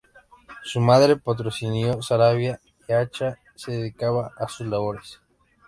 [0.63, 5.21] Su madre, Patrocinio Saravia y Acha, se dedicaba a sus labores.